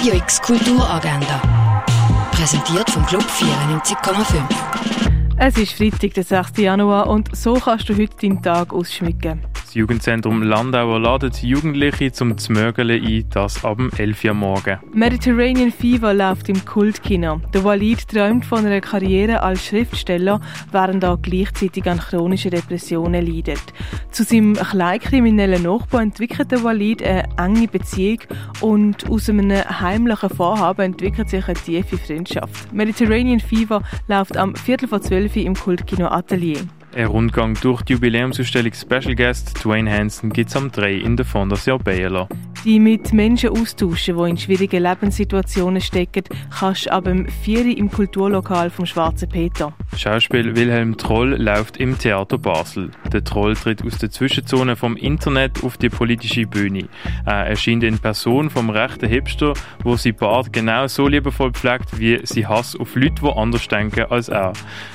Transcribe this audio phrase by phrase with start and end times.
[0.00, 1.42] Radio X Kulturagenda.
[2.32, 4.42] Präsentiert vom Club 94,5.
[5.36, 6.56] Es ist Freitag, der 6.
[6.56, 9.42] Januar und so kannst du heute deinen Tag ausschmücken.
[9.70, 14.80] Das Jugendzentrum Landauer ladet Jugendliche zum Zmörgeln ein, das ab 11 Uhr morgen.
[14.92, 17.40] Mediterranean Fever läuft im Kultkino.
[17.54, 20.40] Der Walid träumt von einer Karriere als Schriftsteller,
[20.72, 23.62] während er gleichzeitig an chronischen Depressionen leidet.
[24.10, 28.18] Zu seinem kleinkriminellen Nachbarn entwickelt der Walid eine enge Beziehung
[28.60, 32.72] und aus einem heimlichen Vorhaben entwickelt sich eine tiefe Freundschaft.
[32.72, 36.58] Mediterranean Fever läuft am Viertel vor zwölf im Kultkino Atelier.
[36.92, 41.24] Ein Rundgang durch die Jubiläumsausstellung Special Guest Dwayne Hansen gibt es am 3 in der
[41.24, 42.28] Fondation Bayerla.
[42.64, 47.90] Die mit Menschen austauschen, die in schwierigen Lebenssituationen stecken, kannst du ab dem 4 im
[47.90, 49.72] Kulturlokal vom Schwarzen Peter.
[49.96, 52.90] Schauspiel Wilhelm Troll läuft im Theater Basel.
[53.10, 56.88] Der Troll tritt aus der Zwischenzone vom Internet auf die politische Bühne.
[57.24, 62.20] Er erscheint in Person vom rechten Hipster, wo sie Bart genau so liebevoll pflegt, wie
[62.24, 64.52] sie Hass auf Leute, die anders denken als er.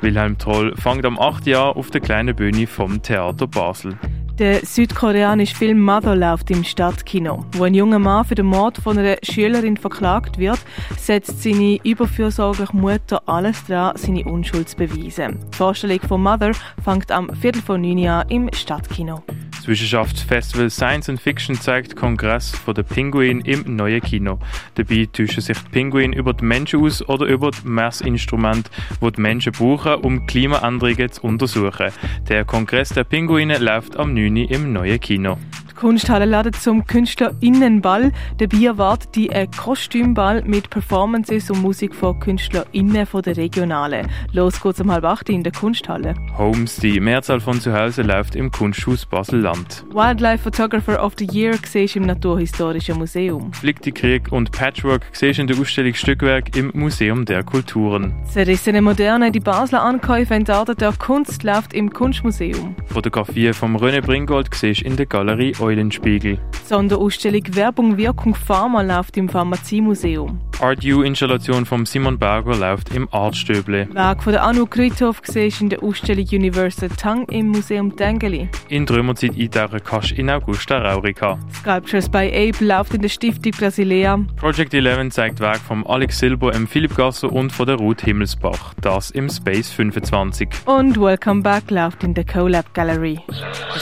[0.00, 1.48] Wilhelm Troll fängt am 8.
[1.48, 3.98] Jahr auf der kleinen Bühne vom Theater Basel.
[4.38, 7.44] Der südkoreanische Film Mother läuft im Stadtkino.
[7.54, 10.60] Wo ein junger Mann für den Mord von einer Schülerin verklagt wird,
[10.96, 15.40] setzt seine überfürsorgliche Mutter alles daran, seine Unschuld zu beweisen.
[15.52, 16.52] Die Vorstellung von Mother
[16.84, 19.24] fängt am Viertel vor neun Jahren im Stadtkino.
[19.68, 24.38] Das Wissenschaftsfestival Science and Fiction zeigt Kongress von der Pinguin im neuen Kino.
[24.76, 28.70] Dabei täuschen sich die Pinguine über die Menschen aus oder über die Messinstrumente,
[29.02, 31.92] die die Menschen brauchen, um Klimaänderungen zu untersuchen.
[32.30, 34.36] Der Kongress der Pinguine läuft am 9.
[34.38, 35.36] im neuen Kino.
[35.78, 38.10] Kunsthalle ladet zum KünstlerInnenball.
[38.38, 44.08] Dabei erwartet die ein Kostümball mit Performances und Musik von KünstlerInnen von der Regionalen.
[44.32, 46.14] Los geht's um halb acht in der Kunsthalle.
[46.36, 49.84] Homes, die Mehrzahl von zu Hause läuft im Kunsthaus Basel-Land.
[49.92, 53.52] Wildlife Photographer of the Year siehst im Naturhistorischen Museum.
[53.52, 58.14] Flickte Krieg und Patchwork siehst in der Ausstellung Stückwerk im Museum der Kulturen.
[58.24, 62.74] Zerrissene Moderne, die Basler Ankäufe entarteter Kunst läuft im Kunstmuseum.
[62.86, 66.38] Fotografie vom René Bringold siehst in der Galerie Eulenspiegel.
[66.64, 70.40] Sonderausstellung Werbung Wirkung Pharma läuft im Pharmaziemuseum.
[70.60, 73.86] Art U-Installation von Simon Berger läuft im Artstöble.
[73.92, 78.48] Werk von der Anu Krytov siehst in der Ausstellung Universal Tongue im Museum Dengeli.
[78.68, 81.38] In die Römerzeit eintauchen kannst in Augusta Raurica.
[81.60, 84.18] Sculptures by Abe läuft in der Stiftung Brasilea.
[84.36, 88.74] Project 11 zeigt Werk von Alex Silber, im Philipp Gasser und von der Ruth Himmelsbach.
[88.80, 90.48] Das im Space 25.
[90.66, 93.20] Und Welcome Back läuft in der CoLab Gallery.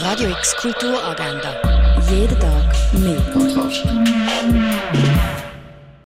[0.03, 1.76] Radio X Kulturagenda.
[2.11, 3.17] Jeden Tag mehr.